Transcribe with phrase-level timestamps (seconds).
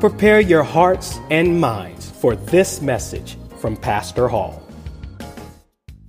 [0.00, 4.62] Prepare your hearts and minds for this message from Pastor Hall.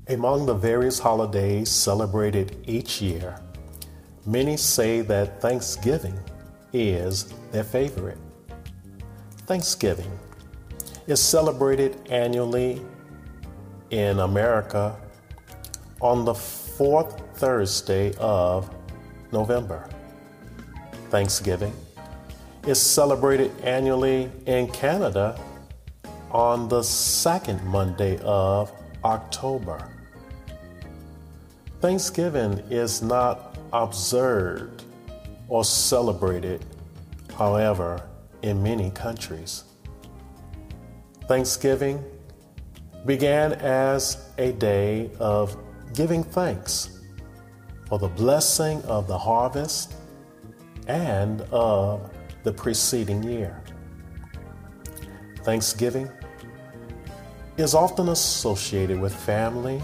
[0.07, 3.41] Among the various holidays celebrated each year,
[4.27, 6.13] many say that Thanksgiving
[6.71, 8.19] is their favorite.
[9.47, 10.11] Thanksgiving
[11.07, 12.83] is celebrated annually
[13.89, 14.95] in America
[15.99, 18.69] on the fourth Thursday of
[19.31, 19.89] November.
[21.09, 21.73] Thanksgiving
[22.69, 25.39] is celebrated annually in Canada
[26.29, 28.71] on the second Monday of
[29.03, 29.89] October.
[31.81, 34.83] Thanksgiving is not observed
[35.47, 36.63] or celebrated,
[37.35, 38.03] however,
[38.43, 39.63] in many countries.
[41.27, 42.03] Thanksgiving
[43.03, 45.57] began as a day of
[45.95, 46.99] giving thanks
[47.87, 49.95] for the blessing of the harvest
[50.87, 52.11] and of
[52.49, 53.61] the preceding year.
[55.43, 56.09] Thanksgiving
[57.57, 59.79] is often associated with family,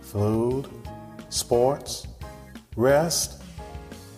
[0.00, 0.66] food,
[1.28, 2.06] sports,
[2.74, 3.42] rest,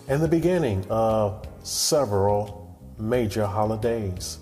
[0.07, 4.37] and the beginning of several major holidays.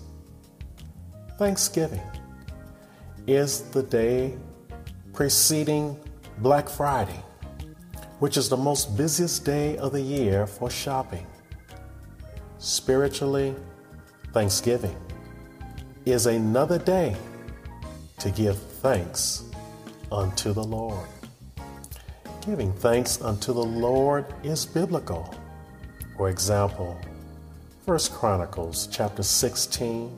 [1.36, 2.08] Thanksgiving
[3.26, 4.36] is the day
[5.14, 5.98] preceding
[6.38, 7.20] Black Friday,
[8.20, 11.26] which is the most busiest day of the year for shopping.
[12.66, 13.54] Spiritually,
[14.32, 14.96] Thanksgiving
[16.04, 17.14] is another day
[18.18, 19.44] to give thanks
[20.10, 21.06] unto the Lord.
[22.44, 25.32] Giving thanks unto the Lord is biblical.
[26.16, 27.00] For example,
[27.84, 30.10] 1 Chronicles chapter 16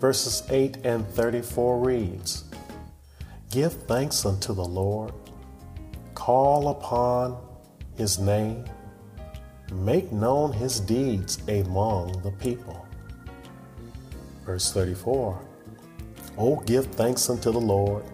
[0.00, 2.44] verses 8 and 34 reads
[3.50, 5.12] Give thanks unto the Lord,
[6.14, 7.36] call upon
[7.98, 8.64] his name,
[9.72, 12.86] make known his deeds among the people.
[14.44, 15.40] Verse 34
[16.36, 18.04] Oh, give thanks unto the Lord,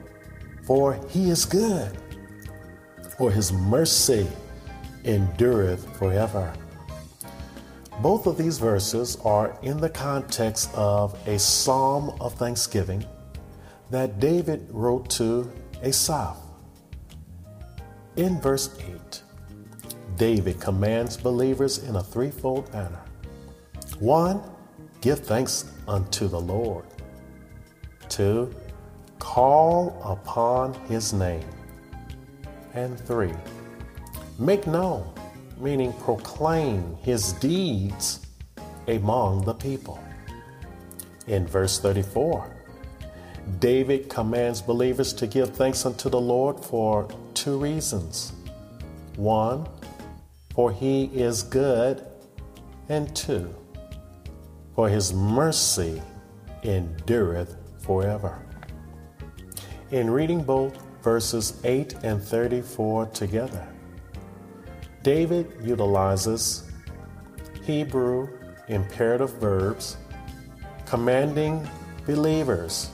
[0.65, 1.97] for he is good,
[3.19, 4.27] for his mercy
[5.05, 6.53] endureth forever.
[8.01, 13.05] Both of these verses are in the context of a psalm of thanksgiving
[13.91, 15.51] that David wrote to
[15.83, 16.37] Asaph.
[18.17, 19.23] In verse 8,
[20.17, 23.03] David commands believers in a threefold manner.
[23.99, 24.43] One,
[25.01, 26.85] give thanks unto the Lord.
[28.09, 28.55] Two,
[29.19, 31.49] call upon his name.
[32.75, 33.35] And three,
[34.39, 35.15] make known
[35.59, 38.21] meaning proclaim his deeds
[38.89, 39.99] among the people.
[41.27, 42.51] In verse 34,
[43.61, 48.33] David commands believers to give thanks unto the Lord for two reasons.
[49.17, 49.67] One,
[50.55, 52.07] for he is good,
[52.89, 53.53] and two,
[54.75, 56.01] for his mercy
[56.63, 58.41] endureth forever.
[59.91, 63.67] In reading both verses 8 and 34 together,
[65.03, 66.71] David utilizes
[67.65, 68.29] Hebrew
[68.69, 69.97] imperative verbs
[70.87, 71.69] commanding
[72.07, 72.91] believers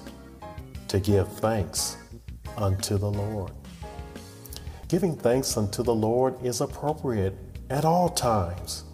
[0.89, 1.97] to give thanks
[2.57, 3.53] unto the Lord.
[4.89, 7.37] Giving thanks unto the Lord is appropriate
[7.71, 8.85] at all times,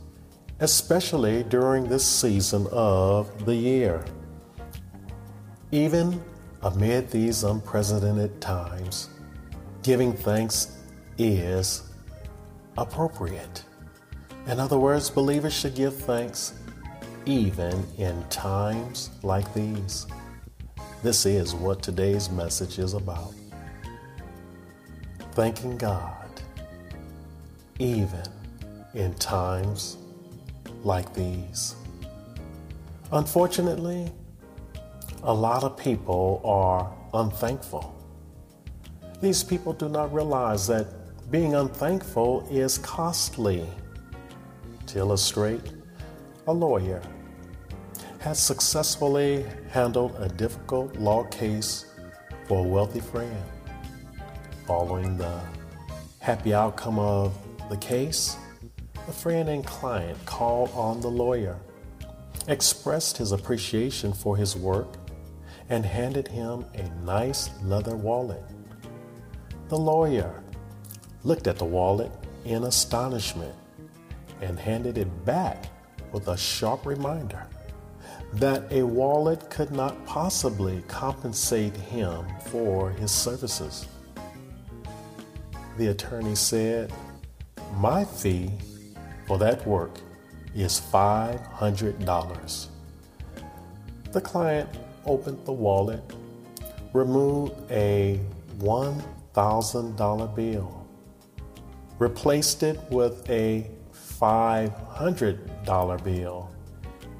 [0.60, 4.04] especially during this season of the year.
[5.72, 6.22] Even
[6.62, 9.10] amid these unprecedented times,
[9.82, 10.78] giving thanks
[11.18, 11.90] is
[12.78, 13.64] appropriate.
[14.46, 16.52] In other words, believers should give thanks
[17.24, 20.06] even in times like these.
[21.02, 23.34] This is what today's message is about.
[25.32, 26.26] Thanking God
[27.78, 28.22] even
[28.96, 29.98] in times
[30.82, 31.76] like these.
[33.12, 34.10] Unfortunately,
[35.22, 37.94] a lot of people are unthankful.
[39.20, 40.86] These people do not realize that
[41.30, 43.66] being unthankful is costly.
[44.86, 45.72] To illustrate,
[46.46, 47.02] a lawyer
[48.20, 51.86] has successfully handled a difficult law case
[52.46, 53.36] for a wealthy friend.
[54.66, 55.40] Following the
[56.20, 57.36] happy outcome of
[57.68, 58.36] the case,
[59.06, 61.56] the friend and client called on the lawyer,
[62.48, 64.96] expressed his appreciation for his work,
[65.68, 68.42] and handed him a nice leather wallet.
[69.68, 70.42] The lawyer
[71.22, 72.10] looked at the wallet
[72.44, 73.54] in astonishment
[74.40, 75.66] and handed it back
[76.12, 77.46] with a sharp reminder
[78.34, 83.86] that a wallet could not possibly compensate him for his services.
[85.78, 86.92] The attorney said,
[87.76, 88.50] My fee
[89.26, 89.98] for that work
[90.54, 92.66] is $500.
[94.12, 94.68] The client
[95.04, 96.02] opened the wallet,
[96.92, 98.20] removed a
[98.58, 100.86] $1,000 bill,
[101.98, 106.50] replaced it with a $500 bill,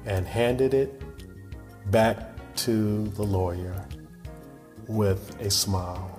[0.05, 1.03] and handed it
[1.91, 3.85] back to the lawyer
[4.87, 6.17] with a smile.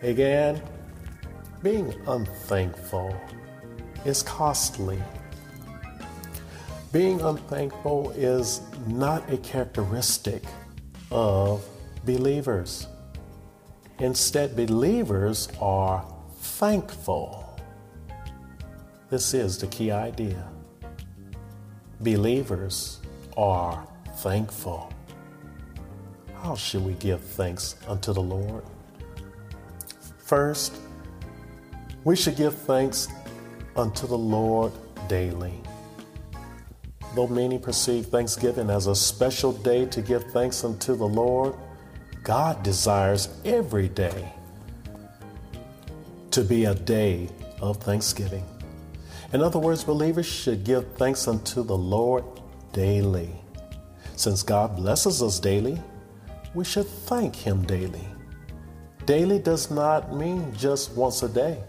[0.00, 0.62] Again,
[1.62, 3.14] being unthankful
[4.04, 5.02] is costly.
[6.92, 10.42] Being unthankful is not a characteristic
[11.10, 11.64] of
[12.04, 12.86] believers.
[13.98, 16.04] Instead, believers are
[16.40, 17.58] thankful.
[19.10, 20.48] This is the key idea.
[22.00, 23.00] Believers
[23.36, 24.92] are thankful.
[26.42, 28.64] How should we give thanks unto the Lord?
[30.18, 30.76] First,
[32.04, 33.08] we should give thanks
[33.76, 34.72] unto the Lord
[35.08, 35.60] daily.
[37.14, 41.54] Though many perceive Thanksgiving as a special day to give thanks unto the Lord,
[42.22, 44.32] God desires every day
[46.30, 47.28] to be a day
[47.60, 48.44] of thanksgiving.
[49.32, 52.24] In other words, believers should give thanks unto the Lord
[52.72, 53.30] daily.
[54.16, 55.80] Since God blesses us daily,
[56.54, 58.06] we should thank Him daily.
[59.04, 61.62] Daily does not mean just once a day.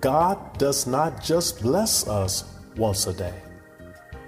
[0.00, 2.44] God does not just bless us
[2.76, 3.34] once a day.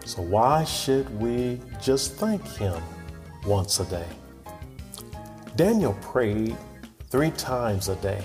[0.05, 2.83] So why should we just thank Him
[3.47, 4.09] once a day?
[5.57, 6.57] Daniel prayed
[7.09, 8.23] three times a day,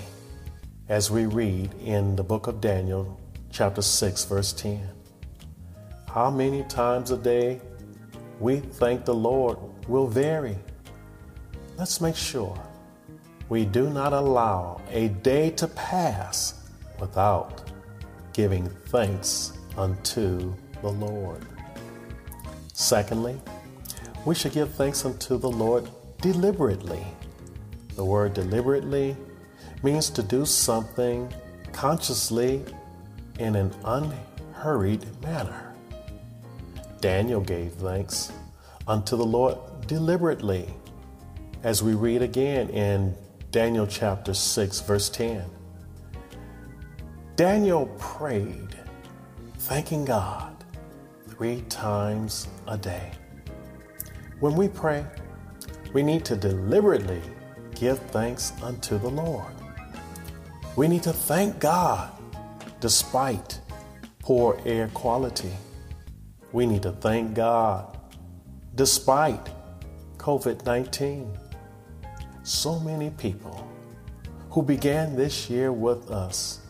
[0.88, 3.18] as we read in the book of Daniel,
[3.50, 4.88] chapter 6, verse 10.
[6.08, 7.60] How many times a day
[8.40, 9.58] we thank the Lord
[9.88, 10.56] will vary.
[11.76, 12.58] Let's make sure
[13.48, 16.57] we do not allow a day to pass
[17.00, 17.70] without
[18.32, 21.44] giving thanks unto the Lord.
[22.72, 23.40] Secondly,
[24.24, 25.88] we should give thanks unto the Lord
[26.20, 27.04] deliberately.
[27.96, 29.16] The word deliberately
[29.82, 31.32] means to do something
[31.72, 32.64] consciously
[33.38, 35.74] in an unhurried manner.
[37.00, 38.32] Daniel gave thanks
[38.86, 40.68] unto the Lord deliberately,
[41.62, 43.14] as we read again in
[43.50, 45.57] Daniel chapter 6, verse 10.
[47.38, 48.76] Daniel prayed,
[49.58, 50.52] thanking God
[51.28, 53.12] three times a day.
[54.40, 55.06] When we pray,
[55.92, 57.22] we need to deliberately
[57.76, 59.54] give thanks unto the Lord.
[60.74, 62.10] We need to thank God
[62.80, 63.60] despite
[64.18, 65.52] poor air quality
[66.52, 67.98] we need to thank God
[68.74, 69.50] despite
[70.16, 71.36] COVID 19.
[72.42, 73.68] So many people
[74.50, 76.60] who began this year with us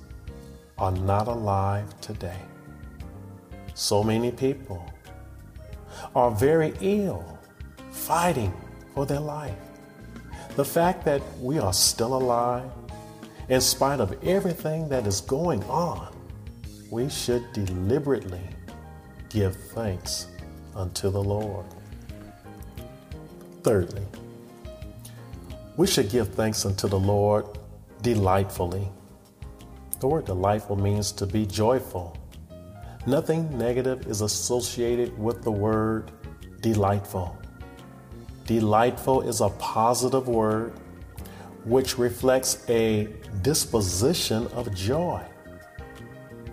[0.79, 2.41] are not alive today.
[3.75, 4.85] So many people
[6.15, 7.39] are very ill,
[7.91, 8.53] fighting
[8.95, 9.57] for their life.
[10.57, 12.71] The fact that we are still alive,
[13.49, 16.15] in spite of everything that is going on,
[16.91, 18.43] we should deliberately
[19.29, 20.27] give thanks
[20.75, 21.67] unto the Lord.
[23.63, 24.05] Thirdly,
[25.77, 27.47] we should give thanks unto the Lord
[28.03, 28.89] delightfully.
[30.01, 32.17] The word delightful means to be joyful.
[33.07, 36.13] Nothing negative is associated with the word
[36.61, 37.37] delightful.
[38.47, 40.73] Delightful is a positive word
[41.65, 43.09] which reflects a
[43.43, 45.23] disposition of joy.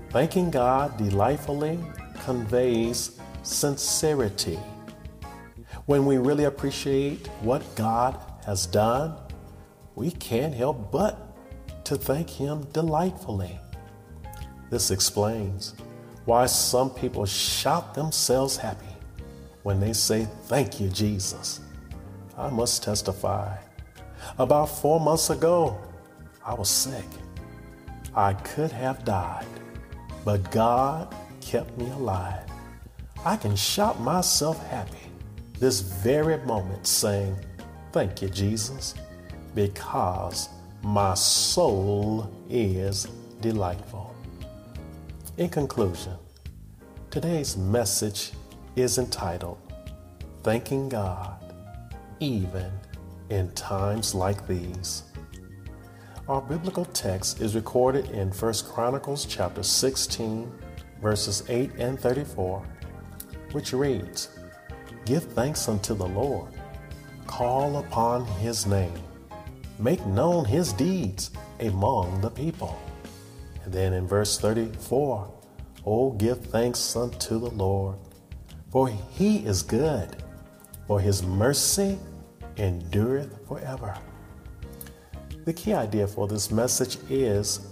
[0.10, 1.80] Thanking God delightfully
[2.24, 4.60] conveys sincerity.
[5.86, 9.18] When we really appreciate what God has done,
[9.94, 11.25] we can't help but
[11.86, 13.60] to thank Him delightfully.
[14.70, 15.76] This explains
[16.26, 18.86] why some people shout themselves happy
[19.64, 21.62] when they say, Thank you, Jesus.
[22.38, 23.58] I must testify.
[24.38, 25.78] About four months ago,
[26.46, 27.06] I was sick.
[28.16, 29.46] I could have died,
[30.24, 32.50] but God kept me alive.
[33.24, 35.10] I can shout myself happy
[35.60, 37.36] this very moment, saying,
[37.92, 38.96] Thank you, Jesus,
[39.54, 40.50] because
[40.86, 43.08] my soul is
[43.42, 44.16] delightful.
[45.38, 46.14] In conclusion,
[47.10, 48.34] today's message
[48.76, 49.58] is entitled
[50.44, 51.44] Thanking God
[52.20, 52.72] Even
[53.32, 55.06] in Times Like These.
[56.30, 60.52] Our biblical text is recorded in 1 Chronicles chapter 16
[61.02, 62.64] verses 8 and 34,
[63.54, 64.38] which reads,
[65.06, 66.54] Give thanks unto the Lord,
[67.26, 69.02] call upon his name,
[69.80, 72.80] make known his deeds among the people.
[73.64, 75.32] And then in verse 34,
[75.86, 77.98] Oh, give thanks unto the Lord,
[78.72, 80.24] for he is good,
[80.88, 82.00] for his mercy
[82.58, 83.96] endureth forever.
[85.46, 87.68] The key idea for this message is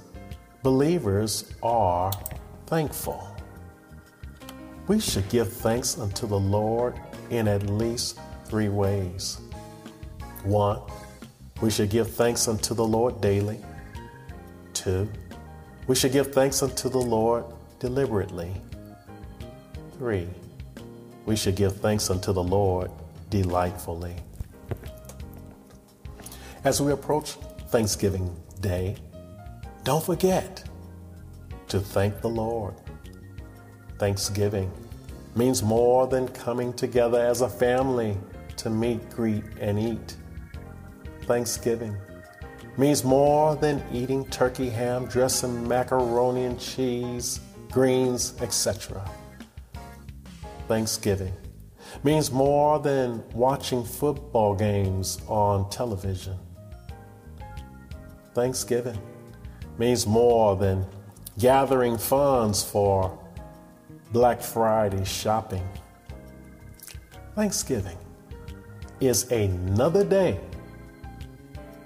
[0.62, 2.12] believers are
[2.67, 3.27] thankful.
[4.88, 9.39] We should give thanks unto the Lord in at least three ways.
[10.43, 10.81] One,
[11.63, 13.58] we should give thanks unto the Lord daily.
[14.74, 15.10] Two,
[15.88, 17.46] we should give thanks unto the Lord
[17.79, 18.51] deliberately.
[19.98, 20.27] Three,
[21.25, 22.91] we should give thanks unto the Lord
[23.29, 24.13] delightfully.
[26.65, 27.38] As we approach
[27.70, 28.98] Thanksgiving Day,
[29.86, 30.65] don't forget
[31.70, 32.74] to thank the Lord.
[34.00, 34.70] Thanksgiving
[35.34, 38.17] means more than coming together as a family
[38.58, 40.17] to meet, greet, and eat.
[41.25, 41.98] Thanksgiving
[42.77, 47.39] means more than eating turkey ham, dressing macaroni and cheese,
[47.72, 49.10] greens, etc.
[50.68, 51.34] Thanksgiving
[52.03, 56.38] means more than watching football games on television.
[58.34, 59.00] Thanksgiving
[59.77, 60.86] means more than
[61.38, 63.18] gathering funds for
[64.12, 65.68] Black Friday shopping.
[67.36, 67.98] Thanksgiving
[69.00, 70.39] is another day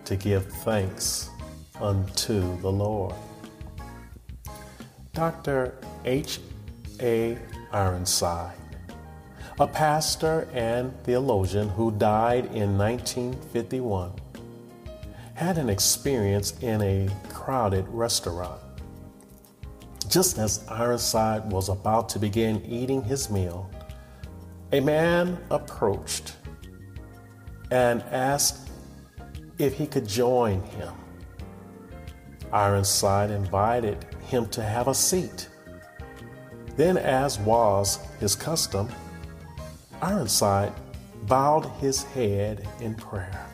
[0.07, 1.29] to give thanks
[1.81, 3.13] unto the Lord.
[5.13, 5.75] Dr.
[6.05, 6.39] H.
[7.01, 7.37] A.
[7.73, 8.55] Ironside,
[9.59, 14.13] a pastor and theologian who died in 1951,
[15.33, 18.61] had an experience in a crowded restaurant.
[20.07, 23.69] Just as Ironside was about to begin eating his meal,
[24.71, 26.37] a man approached
[27.71, 28.66] and asked
[29.57, 30.93] if he could join him.
[32.51, 35.49] Ironside invited him to have a seat.
[36.75, 38.89] Then, as was his custom,
[40.01, 40.71] Ironside
[41.23, 43.47] bowed his head in prayer.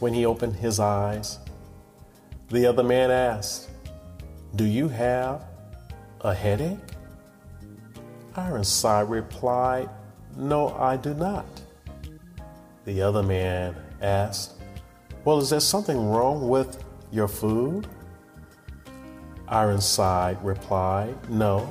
[0.00, 1.38] When he opened his eyes,
[2.48, 3.70] the other man asked,
[4.54, 5.44] Do you have
[6.20, 6.78] a headache?
[8.36, 9.88] Ironside replied,
[10.36, 11.46] No, I do not.
[12.84, 14.59] The other man asked,
[15.22, 17.86] Well, is there something wrong with your food?
[19.48, 21.70] Ironside replied, No,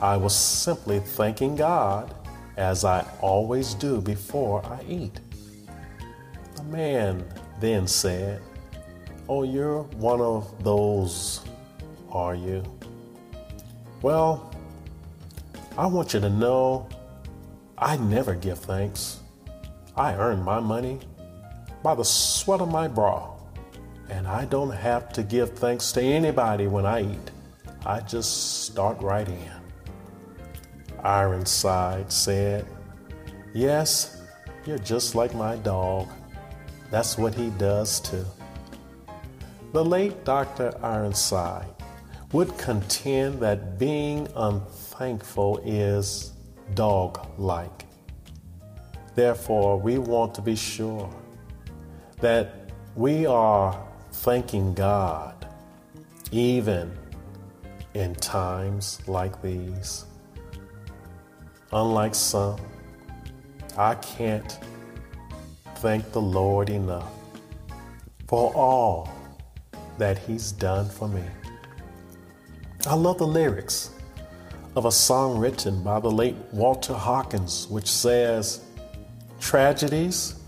[0.00, 2.14] I was simply thanking God
[2.56, 5.20] as I always do before I eat.
[6.56, 7.24] The man
[7.60, 8.40] then said,
[9.28, 11.42] Oh, you're one of those,
[12.10, 12.62] are you?
[14.00, 14.54] Well,
[15.76, 16.88] I want you to know
[17.76, 19.20] I never give thanks.
[19.96, 21.00] I earn my money
[21.82, 23.36] by the sweat of my brow,
[24.08, 27.30] and I don't have to give thanks to anybody when I eat.
[27.86, 29.52] I just start right in.
[31.02, 32.66] Ironside said,
[33.54, 34.22] Yes,
[34.66, 36.08] you're just like my dog.
[36.90, 38.26] That's what he does too.
[39.72, 40.74] The late Dr.
[40.82, 41.66] Ironside
[42.32, 46.32] would contend that being unthankful is
[46.74, 47.86] dog like.
[49.14, 51.12] Therefore, we want to be sure
[52.20, 55.46] that we are thanking God
[56.30, 56.96] even
[57.94, 60.04] in times like these.
[61.72, 62.60] Unlike some,
[63.76, 64.58] I can't
[65.76, 67.10] thank the Lord enough
[68.28, 69.08] for all
[69.98, 71.22] that He's done for me.
[72.86, 73.90] I love the lyrics
[74.76, 78.62] of a song written by the late Walter Hawkins, which says,
[79.40, 80.39] Tragedies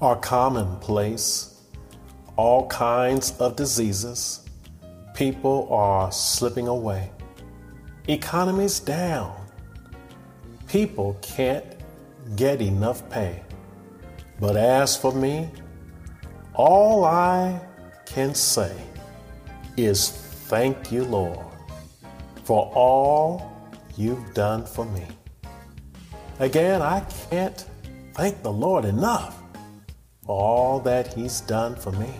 [0.00, 1.62] are commonplace,
[2.36, 4.48] all kinds of diseases,
[5.14, 7.10] people are slipping away,
[8.08, 9.34] economy's down,
[10.68, 11.64] people can't
[12.36, 13.42] get enough pay.
[14.38, 15.50] But as for me,
[16.54, 17.60] all I
[18.06, 18.74] can say
[19.76, 21.38] is Thank you, Lord,
[22.42, 25.06] for all you've done for me.
[26.40, 27.64] Again, I can't
[28.14, 29.39] thank the Lord enough
[30.30, 32.14] for all that He's done for me.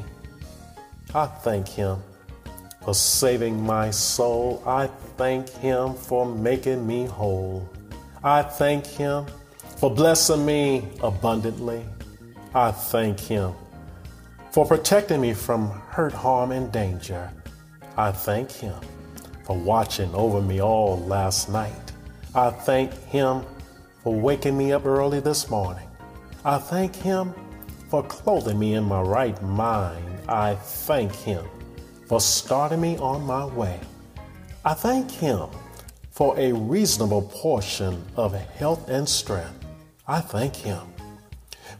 [1.14, 2.02] I thank Him
[2.82, 4.60] for saving my soul.
[4.66, 7.70] I thank Him for making me whole.
[8.24, 9.26] I thank Him
[9.76, 11.84] for blessing me abundantly.
[12.52, 13.52] I thank Him
[14.50, 17.30] for protecting me from hurt, harm, and danger.
[17.96, 18.74] I thank Him
[19.44, 21.92] for watching over me all last night.
[22.34, 23.44] I thank Him
[24.02, 25.86] for waking me up early this morning.
[26.44, 27.32] I thank Him
[27.90, 30.06] for clothing me in my right mind.
[30.28, 31.44] I thank Him
[32.06, 33.80] for starting me on my way.
[34.64, 35.48] I thank Him
[36.12, 39.66] for a reasonable portion of health and strength.
[40.06, 40.80] I thank Him.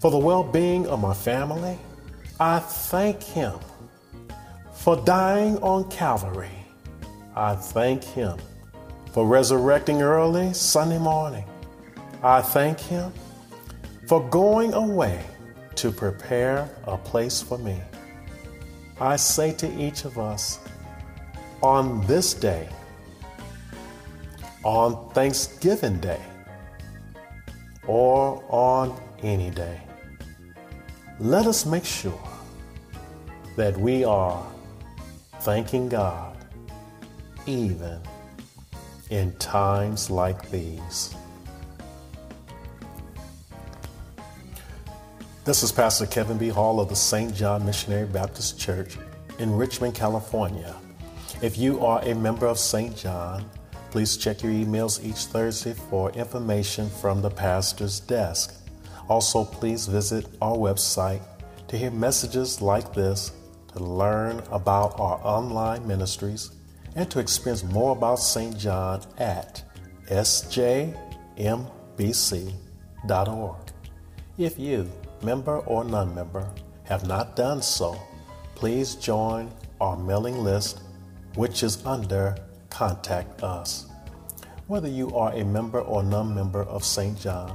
[0.01, 1.79] For the well being of my family,
[2.41, 3.61] I thank Him.
[4.73, 6.59] For dying on Calvary,
[7.37, 8.37] I thank Him.
[9.13, 11.45] For resurrecting early Sunday morning,
[12.21, 13.13] I thank Him.
[14.09, 15.25] For going away
[15.81, 17.81] to prepare a place for me.
[19.01, 20.59] I say to each of us,
[21.63, 22.69] on this day,
[24.63, 26.21] on Thanksgiving Day,
[27.87, 29.81] or on any day,
[31.19, 32.29] let us make sure
[33.57, 34.47] that we are
[35.41, 36.37] thanking God
[37.47, 38.01] even
[39.09, 41.15] in times like these.
[45.43, 46.51] This is Pastor Kevin B.
[46.51, 47.35] Hall of the St.
[47.35, 48.99] John Missionary Baptist Church
[49.39, 50.77] in Richmond, California.
[51.41, 52.95] If you are a member of St.
[52.95, 53.49] John,
[53.91, 58.55] please check your emails each Thursday for information from the pastor's desk.
[59.09, 61.23] Also, please visit our website
[61.69, 63.33] to hear messages like this,
[63.73, 66.51] to learn about our online ministries,
[66.97, 68.59] and to experience more about St.
[68.59, 69.63] John at
[70.11, 70.97] sjmbc.org.
[74.37, 74.91] If you
[75.23, 76.51] member or non member,
[76.85, 78.01] have not done so,
[78.55, 79.51] please join
[79.81, 80.81] our mailing list,
[81.35, 82.37] which is under
[82.69, 83.87] Contact Us.
[84.67, 87.19] Whether you are a member or non member of St.
[87.19, 87.55] John,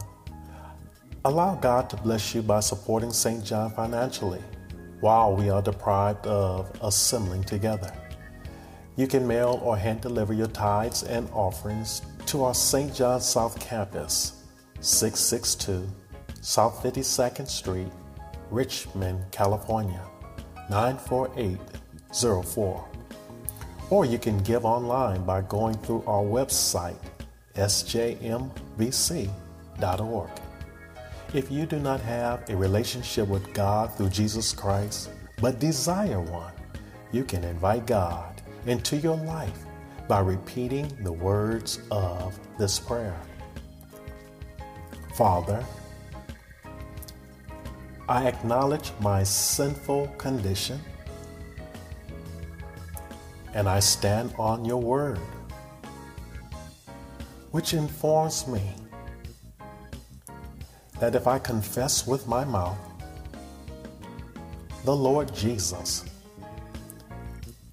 [1.24, 3.44] allow God to bless you by supporting St.
[3.44, 4.42] John financially
[5.02, 7.92] while we are deprived of assembling together.
[8.96, 12.94] You can mail or hand deliver your tithes and offerings to our St.
[12.96, 14.44] John South Campus,
[14.80, 15.88] 662
[16.46, 17.92] South 52nd Street,
[18.52, 20.04] Richmond, California,
[20.70, 22.88] 94804.
[23.90, 27.00] Or you can give online by going through our website,
[27.56, 28.30] sjmbc.org.
[31.34, 35.10] If you do not have a relationship with God through Jesus Christ,
[35.42, 36.54] but desire one,
[37.12, 39.66] you can invite God into your life
[40.08, 43.20] by repeating the words of this prayer
[45.16, 45.66] Father,
[48.08, 50.80] I acknowledge my sinful condition
[53.56, 55.20] and I stand on your word,
[57.50, 58.62] which informs me
[61.00, 62.78] that if I confess with my mouth
[64.84, 66.06] the Lord Jesus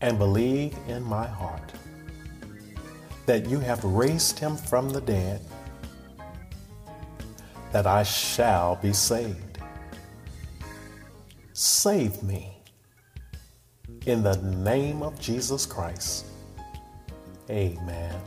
[0.00, 1.72] and believe in my heart
[3.26, 5.40] that you have raised him from the dead,
[7.70, 9.51] that I shall be saved.
[11.62, 12.56] Save me.
[14.06, 16.26] In the name of Jesus Christ.
[17.48, 18.20] Amen.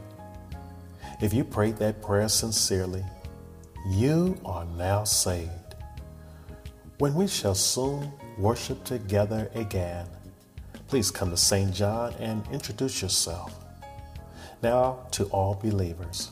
[1.21, 3.03] If you prayed that prayer sincerely,
[3.89, 5.75] you are now saved.
[6.99, 10.07] When we shall soon worship together again,
[10.87, 11.73] please come to St.
[11.73, 13.53] John and introduce yourself.
[14.63, 16.31] Now, to all believers,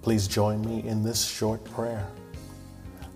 [0.00, 2.08] please join me in this short prayer.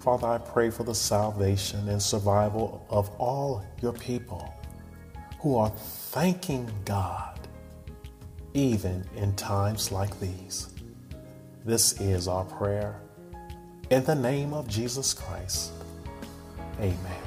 [0.03, 4.53] Father, I pray for the salvation and survival of all your people
[5.39, 7.39] who are thanking God
[8.53, 10.71] even in times like these.
[11.65, 13.01] This is our prayer.
[13.91, 15.71] In the name of Jesus Christ,
[16.81, 17.23] amen.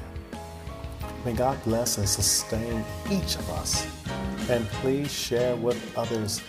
[1.24, 3.86] May God bless and sustain each of us.
[4.50, 6.42] And please share with others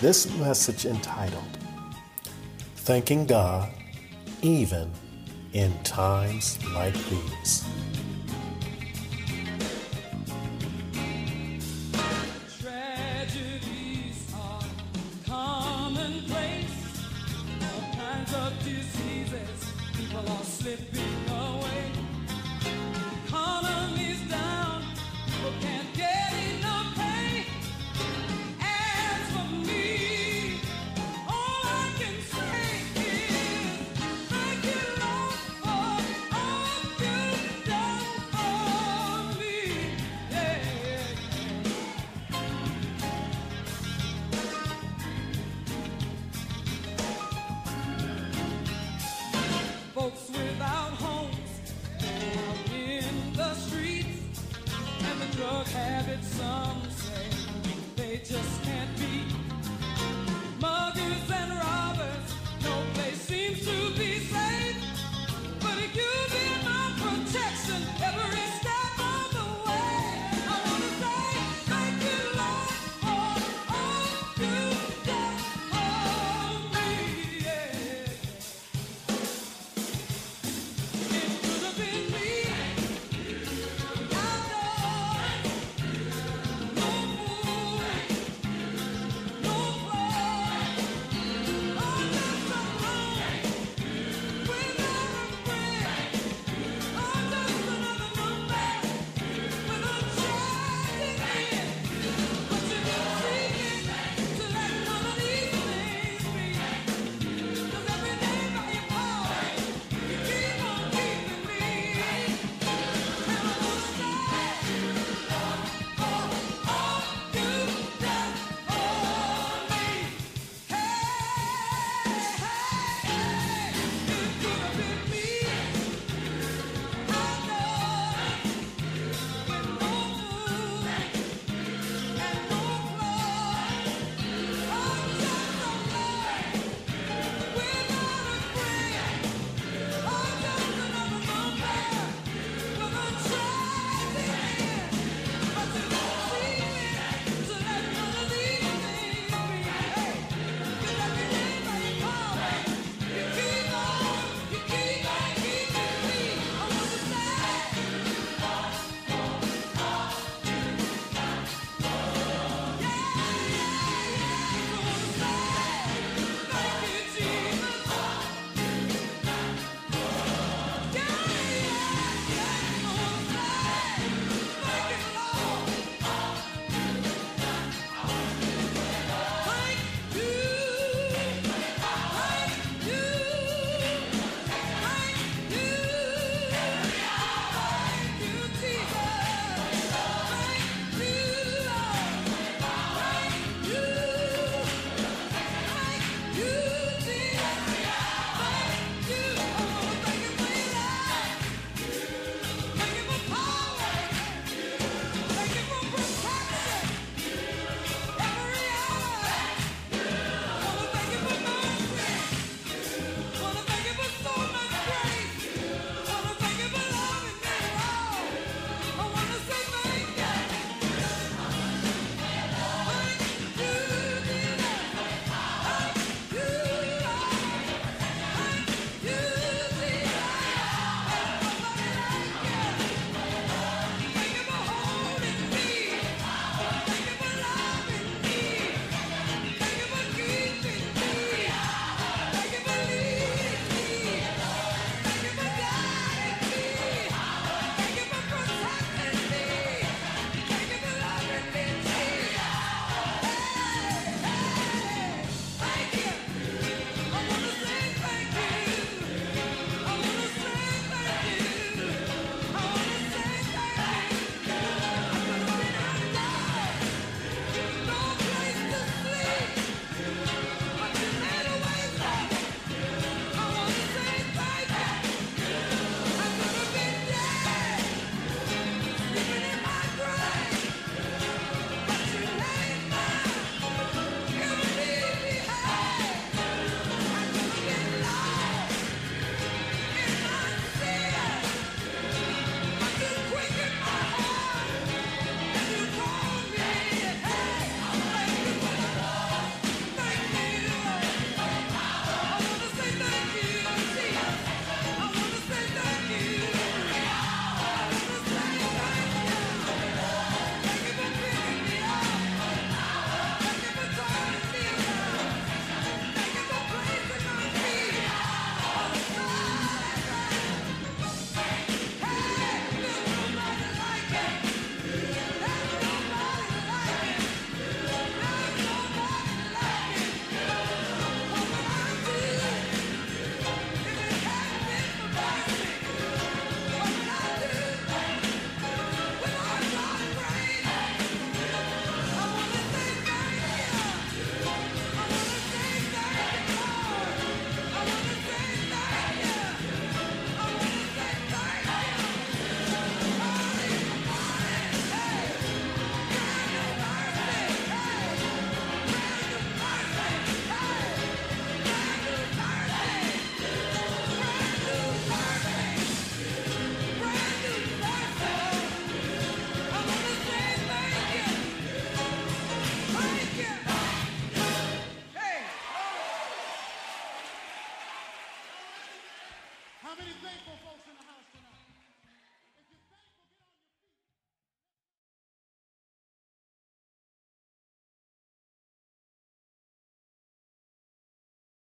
[0.00, 1.58] this message entitled,
[2.76, 3.70] Thanking God
[4.40, 4.90] Even
[5.58, 7.64] in times like these.
[15.26, 16.78] Commonplace.
[17.60, 19.58] All kinds of diseases,
[19.96, 20.97] people are slipping